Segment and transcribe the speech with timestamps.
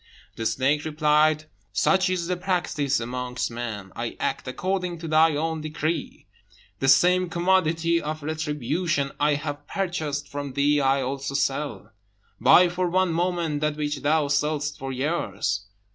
[0.35, 3.91] The snake replied, "Such is the practice amongst men.
[3.95, 6.25] I act according to thy own decree;
[6.79, 11.91] the same commodity of retribution I have purchased from thee I also sell.
[12.39, 15.67] Buy for one moment that which thou sell'st for years."